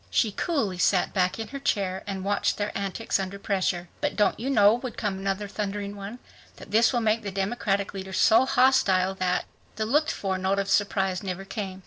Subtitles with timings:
[0.09, 3.87] She coolly sat back in her chair and watched their antics under pressure.
[4.01, 6.17] "But don't you know," would come another thundering one,
[6.55, 9.45] "that this will make the Democratic leaders so hostile that..."
[9.75, 11.79] The looked for note of surprise never came.